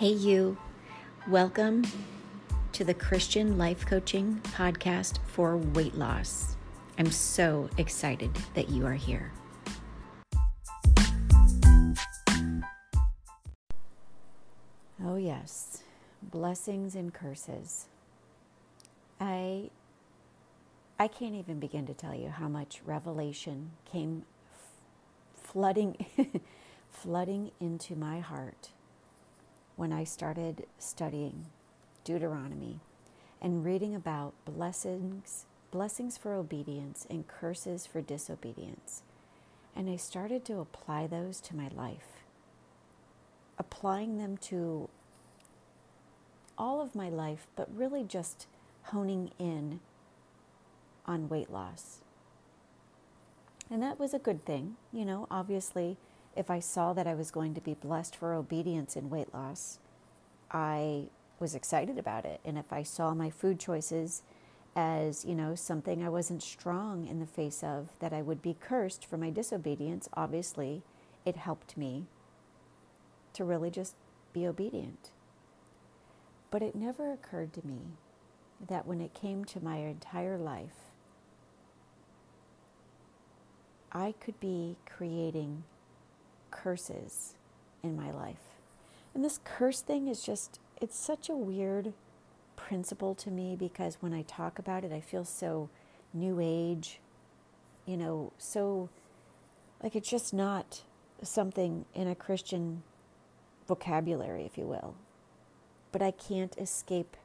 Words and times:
Hey, 0.00 0.12
you. 0.12 0.56
Welcome 1.28 1.84
to 2.72 2.84
the 2.84 2.94
Christian 2.94 3.58
Life 3.58 3.84
Coaching 3.84 4.40
Podcast 4.44 5.18
for 5.26 5.58
Weight 5.58 5.94
Loss. 5.94 6.56
I'm 6.98 7.10
so 7.10 7.68
excited 7.76 8.30
that 8.54 8.70
you 8.70 8.86
are 8.86 8.94
here. 8.94 9.30
Oh, 15.04 15.16
yes. 15.16 15.82
Blessings 16.22 16.94
and 16.94 17.12
curses. 17.12 17.84
I 19.20 19.68
I 20.98 21.08
can't 21.08 21.34
even 21.34 21.60
begin 21.60 21.84
to 21.84 21.92
tell 21.92 22.14
you 22.14 22.30
how 22.30 22.48
much 22.48 22.80
revelation 22.86 23.72
came 23.84 24.24
f- 24.50 25.44
flooding 25.44 26.06
flooding 26.90 27.50
into 27.60 27.94
my 27.94 28.20
heart 28.20 28.70
when 29.80 29.94
I 29.94 30.04
started 30.04 30.66
studying 30.78 31.46
Deuteronomy 32.04 32.80
and 33.40 33.64
reading 33.64 33.94
about 33.94 34.34
blessings, 34.44 35.46
blessings 35.70 36.18
for 36.18 36.34
obedience 36.34 37.06
and 37.08 37.26
curses 37.26 37.86
for 37.86 38.02
disobedience. 38.02 39.00
And 39.74 39.88
I 39.88 39.96
started 39.96 40.44
to 40.44 40.60
apply 40.60 41.06
those 41.06 41.40
to 41.40 41.56
my 41.56 41.68
life, 41.68 42.20
applying 43.56 44.18
them 44.18 44.36
to 44.48 44.90
all 46.58 46.82
of 46.82 46.94
my 46.94 47.08
life, 47.08 47.46
but 47.56 47.74
really 47.74 48.04
just 48.04 48.48
honing 48.82 49.30
in 49.38 49.80
on 51.06 51.30
weight 51.30 51.50
loss. 51.50 52.00
And 53.70 53.82
that 53.82 53.98
was 53.98 54.12
a 54.12 54.18
good 54.18 54.44
thing. 54.44 54.76
You 54.92 55.06
know, 55.06 55.26
obviously, 55.30 55.96
if 56.36 56.50
I 56.50 56.60
saw 56.60 56.92
that 56.92 57.06
I 57.06 57.14
was 57.14 57.30
going 57.30 57.54
to 57.54 57.60
be 57.60 57.74
blessed 57.74 58.16
for 58.16 58.34
obedience 58.34 58.96
in 58.96 59.10
weight 59.10 59.34
loss, 59.34 59.78
I 60.50 61.08
was 61.38 61.54
excited 61.54 61.98
about 61.98 62.24
it. 62.24 62.40
And 62.44 62.58
if 62.58 62.72
I 62.72 62.82
saw 62.82 63.14
my 63.14 63.30
food 63.30 63.58
choices 63.58 64.22
as, 64.76 65.24
you 65.24 65.34
know, 65.34 65.54
something 65.54 66.02
I 66.02 66.08
wasn't 66.08 66.42
strong 66.42 67.06
in 67.06 67.18
the 67.18 67.26
face 67.26 67.62
of, 67.62 67.88
that 67.98 68.12
I 68.12 68.22
would 68.22 68.42
be 68.42 68.56
cursed 68.60 69.04
for 69.04 69.16
my 69.16 69.30
disobedience, 69.30 70.08
obviously, 70.14 70.82
it 71.24 71.36
helped 71.36 71.76
me 71.76 72.06
to 73.32 73.44
really 73.44 73.70
just 73.70 73.94
be 74.32 74.46
obedient. 74.46 75.10
But 76.50 76.62
it 76.62 76.74
never 76.74 77.12
occurred 77.12 77.52
to 77.54 77.66
me 77.66 77.80
that 78.68 78.86
when 78.86 79.00
it 79.00 79.14
came 79.14 79.44
to 79.46 79.62
my 79.62 79.78
entire 79.78 80.36
life, 80.36 80.90
I 83.92 84.14
could 84.20 84.38
be 84.38 84.76
creating 84.86 85.64
curses 86.50 87.34
in 87.82 87.96
my 87.96 88.10
life. 88.10 88.36
And 89.14 89.24
this 89.24 89.40
curse 89.44 89.80
thing 89.80 90.08
is 90.08 90.22
just, 90.22 90.60
it's 90.80 90.98
such 90.98 91.28
a 91.28 91.34
weird 91.34 91.92
principle 92.56 93.14
to 93.16 93.30
me 93.30 93.56
because 93.56 93.98
when 94.00 94.12
I 94.12 94.22
talk 94.22 94.58
about 94.58 94.84
it, 94.84 94.92
I 94.92 95.00
feel 95.00 95.24
so 95.24 95.68
new 96.12 96.38
age, 96.40 97.00
you 97.86 97.96
know, 97.96 98.32
so 98.38 98.88
like 99.82 99.96
it's 99.96 100.10
just 100.10 100.32
not 100.34 100.82
something 101.22 101.84
in 101.94 102.06
a 102.08 102.14
Christian 102.14 102.82
vocabulary, 103.66 104.44
if 104.44 104.58
you 104.58 104.64
will. 104.64 104.94
But 105.92 106.02
I 106.02 106.10
can't 106.10 106.56
escape 106.58 107.16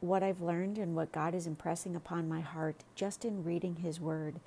what 0.00 0.22
I've 0.22 0.40
learned 0.40 0.78
and 0.78 0.96
what 0.96 1.12
God 1.12 1.34
is 1.34 1.46
impressing 1.46 1.94
upon 1.94 2.28
my 2.28 2.40
heart 2.40 2.82
just 2.94 3.24
in 3.24 3.44
reading 3.44 3.76
His 3.76 4.00
Word 4.00 4.40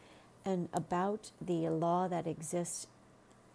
and 0.45 0.69
about 0.73 1.31
the 1.41 1.67
law 1.69 2.07
that 2.07 2.27
exists 2.27 2.87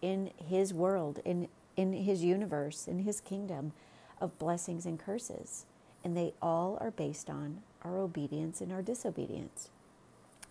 in 0.02 0.30
his 0.36 0.74
world, 0.74 1.20
in, 1.24 1.48
in 1.76 1.92
his 1.92 2.24
universe, 2.24 2.88
in 2.88 3.00
his 3.00 3.20
kingdom 3.20 3.72
of 4.20 4.38
blessings 4.38 4.84
and 4.86 4.98
curses. 4.98 5.66
And 6.02 6.16
they 6.16 6.34
all 6.42 6.78
are 6.80 6.90
based 6.90 7.30
on 7.30 7.62
our 7.82 7.98
obedience 7.98 8.60
and 8.60 8.72
our 8.72 8.82
disobedience. 8.82 9.70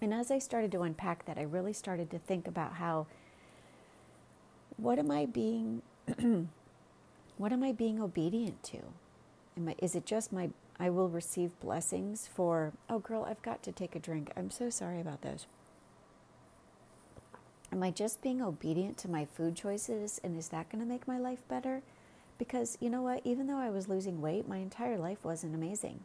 And 0.01 0.13
as 0.13 0.31
I 0.31 0.39
started 0.39 0.71
to 0.73 0.83
unpack 0.83 1.25
that, 1.25 1.37
I 1.37 1.43
really 1.43 1.73
started 1.73 2.09
to 2.11 2.19
think 2.19 2.47
about 2.47 2.73
how 2.73 3.07
what 4.77 4.97
am 4.97 5.11
I 5.11 5.25
being 5.25 5.81
what 7.37 7.51
am 7.51 7.63
I 7.63 7.71
being 7.71 8.01
obedient 8.01 8.63
to? 8.63 8.79
I, 9.67 9.75
is 9.79 9.95
it 9.95 10.05
just 10.05 10.31
my 10.31 10.49
I 10.79 10.89
will 10.89 11.09
receive 11.09 11.59
blessings 11.59 12.29
for 12.33 12.71
oh 12.89 12.99
girl, 12.99 13.25
I've 13.29 13.41
got 13.41 13.61
to 13.63 13.71
take 13.71 13.95
a 13.95 13.99
drink. 13.99 14.31
I'm 14.37 14.49
so 14.49 14.69
sorry 14.69 15.01
about 15.01 15.21
this. 15.21 15.47
Am 17.71 17.83
I 17.83 17.91
just 17.91 18.21
being 18.21 18.41
obedient 18.41 18.97
to 18.99 19.09
my 19.09 19.25
food 19.25 19.55
choices 19.55 20.19
and 20.23 20.37
is 20.37 20.49
that 20.49 20.69
going 20.69 20.83
to 20.83 20.89
make 20.89 21.07
my 21.07 21.19
life 21.19 21.47
better? 21.47 21.83
Because 22.37 22.77
you 22.79 22.89
know 22.89 23.01
what? 23.01 23.21
Even 23.23 23.47
though 23.47 23.59
I 23.59 23.69
was 23.69 23.87
losing 23.87 24.21
weight, 24.21 24.47
my 24.47 24.57
entire 24.57 24.97
life 24.97 25.23
wasn't 25.23 25.53
amazing. 25.53 25.99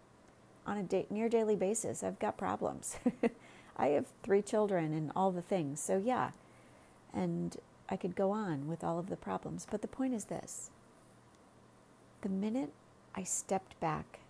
On 0.67 0.77
a 0.77 0.83
da- 0.83 1.07
near 1.11 1.29
daily 1.29 1.57
basis, 1.57 2.03
I've 2.03 2.19
got 2.19 2.37
problems. 2.37 2.97
I 3.77 3.89
have 3.89 4.07
three 4.23 4.43
children 4.43 4.93
and 4.93 5.11
all 5.17 5.31
the 5.31 5.43
things. 5.43 5.81
So, 5.81 6.03
yeah. 6.05 6.31
And 7.13 7.57
I 7.89 7.97
could 7.97 8.17
go 8.17 8.31
on 8.31 8.67
with 8.69 8.85
all 8.85 8.99
of 8.99 9.09
the 9.09 9.17
problems. 9.17 9.67
But 9.71 9.83
the 9.83 9.89
point 9.89 10.15
is 10.15 10.27
this 10.27 10.71
the 12.21 12.29
minute 12.29 12.73
I 13.15 13.23
stepped 13.23 13.79
back 13.81 14.21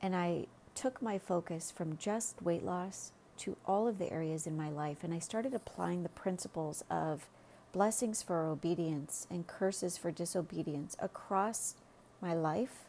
and 0.00 0.14
I 0.14 0.46
took 0.74 1.02
my 1.02 1.18
focus 1.18 1.70
from 1.70 1.96
just 1.96 2.40
weight 2.42 2.64
loss 2.64 3.12
to 3.38 3.56
all 3.66 3.88
of 3.88 3.98
the 3.98 4.12
areas 4.12 4.46
in 4.46 4.56
my 4.56 4.70
life, 4.70 4.98
and 5.02 5.12
I 5.12 5.18
started 5.18 5.54
applying 5.54 6.02
the 6.02 6.08
principles 6.08 6.84
of 6.90 7.28
blessings 7.72 8.22
for 8.22 8.46
obedience 8.46 9.26
and 9.30 9.46
curses 9.46 9.98
for 9.98 10.10
disobedience 10.10 10.96
across 11.00 11.74
my 12.22 12.32
life, 12.32 12.84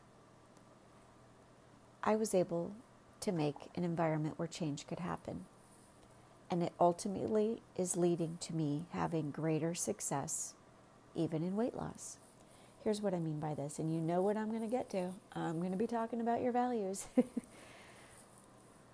I 2.03 2.15
was 2.15 2.35
able 2.35 2.71
to 3.21 3.31
make 3.31 3.55
an 3.75 3.83
environment 3.83 4.37
where 4.37 4.47
change 4.47 4.85
could 4.87 4.99
happen. 4.99 5.45
And 6.51 6.61
it 6.61 6.73
ultimately 6.79 7.61
is 7.75 7.97
leading 7.97 8.37
to 8.41 8.53
me 8.53 8.85
having 8.93 9.31
greater 9.31 9.73
success, 9.73 10.53
even 11.15 11.43
in 11.43 11.55
weight 11.55 11.75
loss. 11.75 12.17
Here's 12.83 13.01
what 13.01 13.15
I 13.15 13.19
mean 13.19 13.39
by 13.39 13.55
this, 13.55 13.79
and 13.79 13.91
you 13.91 13.99
know 13.99 14.21
what 14.21 14.37
I'm 14.37 14.49
going 14.49 14.61
to 14.61 14.67
get 14.67 14.91
to. 14.91 15.09
I'm 15.33 15.57
going 15.59 15.71
to 15.71 15.77
be 15.77 15.87
talking 15.87 16.21
about 16.21 16.43
your 16.43 16.51
values. 16.51 17.07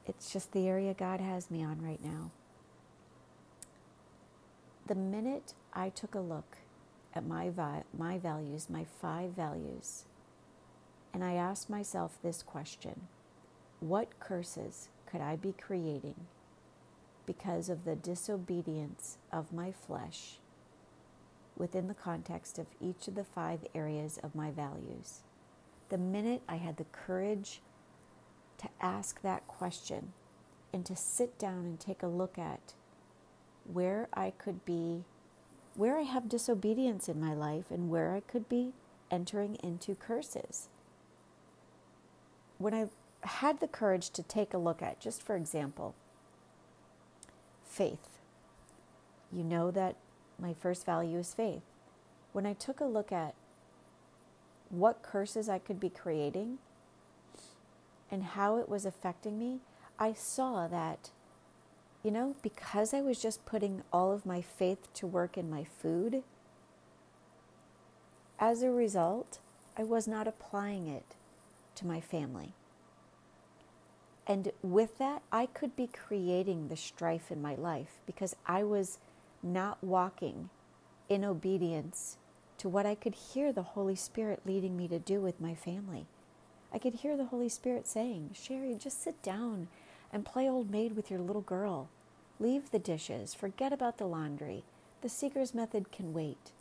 It's 0.08 0.32
just 0.32 0.52
the 0.52 0.68
area 0.68 0.94
God 0.94 1.20
has 1.22 1.52
me 1.52 1.64
on 1.64 1.82
right 1.82 2.04
now. 2.04 2.32
The 4.88 4.96
minute 4.96 5.54
I 5.74 5.90
took 5.90 6.16
a 6.16 6.20
look 6.20 6.58
at 7.14 7.26
my, 7.26 7.50
vi- 7.50 7.84
my 7.98 8.18
values, 8.18 8.70
my 8.70 8.86
five 9.02 9.32
values, 9.32 10.06
and 11.14 11.24
I 11.24 11.34
asked 11.34 11.70
myself 11.70 12.18
this 12.24 12.42
question 12.42 13.08
What 13.80 14.20
curses 14.20 14.90
could 15.06 15.22
I 15.22 15.36
be 15.36 15.54
creating 15.54 16.16
because 17.26 17.70
of 17.70 17.86
the 17.86 17.96
disobedience 17.96 19.18
of 19.32 19.54
my 19.54 19.72
flesh 19.72 20.40
within 21.58 21.88
the 21.88 21.94
context 21.94 22.58
of 22.58 22.68
each 22.82 23.08
of 23.08 23.16
the 23.16 23.24
five 23.24 23.60
areas 23.76 24.20
of 24.24 24.36
my 24.36 24.52
values? 24.52 25.22
The 25.90 25.98
minute 25.98 26.42
I 26.50 26.56
had 26.56 26.78
the 26.78 26.86
courage 26.86 27.62
to 28.62 28.70
ask 28.80 29.22
that 29.22 29.48
question 29.48 30.14
and 30.74 30.86
to 30.86 30.96
sit 30.96 31.38
down 31.38 31.66
and 31.66 31.80
take 31.80 32.04
a 32.04 32.08
look 32.08 32.38
at 32.38 32.74
where 33.66 34.08
I 34.14 34.32
could 34.32 34.66
be, 34.66 35.04
where 35.76 35.98
I 35.98 36.04
have 36.04 36.30
disobedience 36.30 37.10
in 37.10 37.20
my 37.20 37.34
life, 37.34 37.66
and 37.70 37.90
where 37.90 38.14
I 38.14 38.22
could 38.22 38.48
be 38.48 38.74
entering 39.10 39.58
into 39.64 39.96
curses. 39.96 40.70
When 42.58 42.74
I 42.74 42.88
had 43.24 43.60
the 43.60 43.68
courage 43.68 44.10
to 44.12 44.24
take 44.24 44.54
a 44.54 44.58
look 44.58 44.82
at, 44.82 45.00
just 45.00 45.22
for 45.22 45.36
example, 45.36 45.96
faith. 47.66 48.20
You 49.32 49.44
know 49.44 49.72
that 49.72 49.96
my 50.40 50.54
first 50.54 50.86
value 50.86 51.20
is 51.20 51.34
faith. 51.34 51.62
When 52.34 52.46
I 52.46 52.54
took 52.54 52.80
a 52.80 52.86
look 52.86 53.12
at 53.12 53.34
what 54.70 55.04
curses 55.04 55.50
I 55.50 55.60
could 55.60 55.80
be 55.80 55.90
creating 55.90 56.60
and 58.12 58.24
how 58.24 58.58
it 58.58 58.68
was 58.68 58.86
affecting 58.86 59.40
me, 59.40 59.60
I 59.98 60.14
saw 60.14 60.68
that, 60.68 61.12
you 62.04 62.12
know, 62.12 62.36
because 62.42 62.94
I 62.94 63.02
was 63.02 63.22
just 63.22 63.46
putting 63.46 63.84
all 63.94 64.12
of 64.12 64.26
my 64.26 64.42
faith 64.42 64.94
to 64.96 65.08
work 65.08 65.38
in 65.38 65.50
my 65.50 65.64
food, 65.64 66.24
as 68.40 68.64
a 68.64 68.72
result, 68.72 69.40
I 69.78 69.84
was 69.84 70.08
not 70.08 70.28
applying 70.28 70.88
it 70.88 71.16
to 71.76 71.88
my 71.88 72.02
family. 72.02 72.54
And 74.28 74.52
with 74.62 74.98
that, 74.98 75.22
I 75.32 75.46
could 75.46 75.76
be 75.76 75.88
creating 75.88 76.68
the 76.68 76.76
strife 76.76 77.32
in 77.32 77.42
my 77.42 77.56
life 77.56 78.02
because 78.06 78.36
I 78.46 78.64
was 78.64 78.98
not 79.44 79.84
walking 79.84 80.50
in 81.10 81.24
obedience 81.24 82.18
to 82.58 82.70
what 82.70 82.86
I 82.86 82.96
could 82.96 83.16
hear 83.16 83.52
the 83.52 83.64
Holy 83.64 83.96
Spirit 83.96 84.42
leading 84.46 84.78
me 84.78 84.88
to 84.88 85.00
do 85.00 85.20
with 85.20 85.42
my 85.42 85.56
family. 85.56 86.06
I 86.74 86.80
could 86.80 86.96
hear 86.96 87.18
the 87.18 87.26
Holy 87.26 87.50
Spirit 87.50 87.88
saying, 87.88 88.32
Sherry, 88.34 88.76
just 88.76 89.04
sit 89.04 89.22
down 89.22 89.68
and 90.12 90.26
play 90.26 90.50
old 90.50 90.72
maid 90.72 90.96
with 90.96 91.12
your 91.12 91.20
little 91.20 91.42
girl. 91.42 91.90
Leave 92.40 92.72
the 92.72 92.80
dishes, 92.80 93.34
forget 93.34 93.74
about 93.74 93.98
the 93.98 94.06
laundry. 94.06 94.64
The 95.02 95.10
seeker's 95.10 95.54
method 95.54 95.92
can 95.92 96.14
wait. 96.14 96.52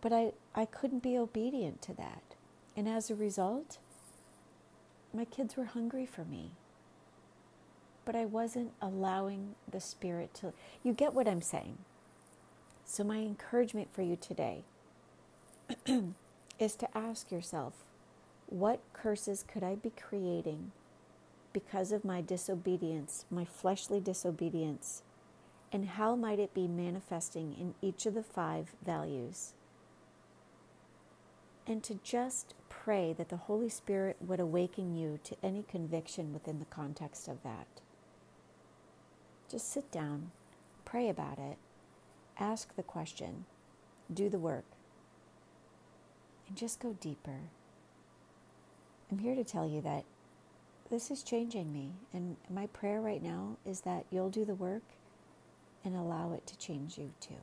But 0.00 0.12
I, 0.12 0.32
I 0.54 0.64
couldn't 0.64 1.02
be 1.02 1.18
obedient 1.18 1.82
to 1.82 1.94
that. 1.94 2.22
And 2.76 2.88
as 2.88 3.10
a 3.10 3.14
result, 3.14 3.78
my 5.12 5.24
kids 5.24 5.56
were 5.56 5.64
hungry 5.64 6.06
for 6.06 6.24
me. 6.24 6.50
But 8.04 8.16
I 8.16 8.24
wasn't 8.24 8.72
allowing 8.80 9.54
the 9.70 9.80
Spirit 9.80 10.32
to. 10.34 10.52
You 10.82 10.92
get 10.92 11.12
what 11.12 11.28
I'm 11.28 11.42
saying? 11.42 11.78
So, 12.84 13.04
my 13.04 13.18
encouragement 13.18 13.88
for 13.92 14.02
you 14.02 14.16
today 14.16 14.64
is 16.58 16.74
to 16.76 16.96
ask 16.96 17.30
yourself 17.30 17.74
what 18.50 18.80
curses 18.92 19.44
could 19.46 19.62
I 19.62 19.76
be 19.76 19.90
creating 19.90 20.72
because 21.52 21.92
of 21.92 22.04
my 22.04 22.20
disobedience, 22.20 23.24
my 23.30 23.44
fleshly 23.44 24.00
disobedience? 24.00 25.02
And 25.72 25.90
how 25.90 26.16
might 26.16 26.40
it 26.40 26.52
be 26.52 26.66
manifesting 26.66 27.54
in 27.54 27.74
each 27.80 28.06
of 28.06 28.14
the 28.14 28.24
five 28.24 28.74
values? 28.84 29.54
And 31.64 31.82
to 31.84 31.94
just 32.02 32.54
pray 32.68 33.12
that 33.12 33.28
the 33.28 33.36
Holy 33.36 33.68
Spirit 33.68 34.16
would 34.20 34.40
awaken 34.40 34.96
you 34.96 35.20
to 35.22 35.36
any 35.42 35.62
conviction 35.62 36.32
within 36.32 36.58
the 36.58 36.64
context 36.64 37.28
of 37.28 37.42
that. 37.44 37.68
Just 39.48 39.70
sit 39.72 39.92
down, 39.92 40.32
pray 40.84 41.08
about 41.08 41.38
it, 41.38 41.58
ask 42.38 42.74
the 42.74 42.82
question, 42.82 43.44
do 44.12 44.28
the 44.28 44.38
work, 44.38 44.64
and 46.48 46.56
just 46.56 46.80
go 46.80 46.96
deeper. 47.00 47.42
I'm 49.10 49.18
here 49.18 49.34
to 49.34 49.44
tell 49.44 49.66
you 49.66 49.80
that 49.82 50.04
this 50.90 51.10
is 51.10 51.22
changing 51.22 51.72
me. 51.72 51.90
And 52.12 52.36
my 52.48 52.66
prayer 52.68 53.00
right 53.00 53.22
now 53.22 53.56
is 53.66 53.80
that 53.82 54.04
you'll 54.10 54.30
do 54.30 54.44
the 54.44 54.54
work 54.54 54.82
and 55.84 55.96
allow 55.96 56.32
it 56.32 56.46
to 56.46 56.58
change 56.58 56.98
you 56.98 57.12
too. 57.20 57.34